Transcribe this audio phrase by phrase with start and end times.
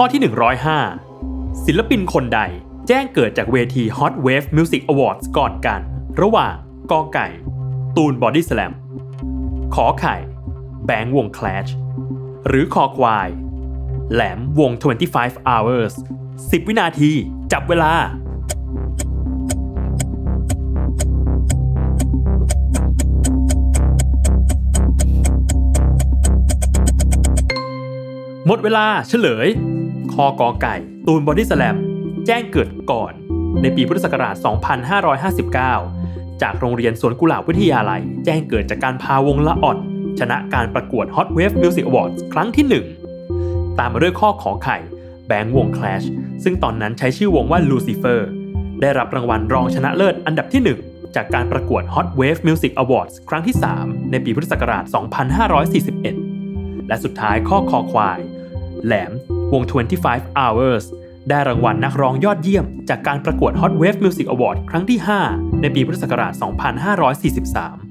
[0.00, 0.20] ข้อที่
[0.92, 2.40] 105 ศิลปินคนใด
[2.88, 5.80] แจ้งเกิดจากเวที Hot Wave Music Awards ก่อนกัน
[6.20, 6.54] ระหว่าง
[6.90, 7.28] กอไก่
[7.96, 8.72] ตูนบอดี้สแลม
[9.74, 10.16] ขอไข่
[10.86, 11.70] แบงค์วง Clash
[12.46, 13.28] หรือคอควาย
[14.12, 14.72] แหลมวง
[15.10, 15.94] 25 hours
[16.30, 17.10] 10 วินาที
[17.52, 17.92] จับเวลา
[28.46, 29.48] หมดเวลาเฉลย
[30.12, 30.74] ข้อกอไก่
[31.06, 31.76] ตูนบอดี้สแลม
[32.26, 33.12] แจ้งเกิดก่อน
[33.62, 34.34] ในปีพุทธศักราช
[35.74, 39.78] 2559 จากโรงเรียนสวนกุหลาบวิทยาลัย แจ้งเกิดจากการพาวงละอ่อน
[40.18, 42.66] ชนะการประกวด Hot Wave Music Awards ครั้งที่
[43.20, 44.76] 1 ตามมาด้วยข้อขอไข่
[45.26, 46.06] แบงค์วง Clash
[46.44, 48.20] ซึ่งตอนนั้นใช้ชื่อวงว่า Lucifer
[48.80, 54.84] ได้รับรางวัลรองชนะเลิศอันดับที่ 1 จากการประกวด Hot Wave Music Awards ครั้งที่ 3 ในปีพุทธศักราช
[56.06, 58.18] 2541 และสุดท้ายข้อคอควาย
[58.84, 59.12] แหลม
[59.52, 59.62] วง
[60.02, 60.84] 25 hours
[61.28, 64.98] ได้รางวัลนักร้องยอดเยี่ยม จากการประกวด Hot Wave Music Award ครั้งที่
[65.30, 67.85] 5 ในปีพุทธศักราช 2543